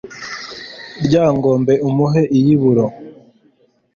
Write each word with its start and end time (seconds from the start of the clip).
lyangombe 1.05 1.73
umuhe 1.87 2.23
iyuburo 2.37 2.85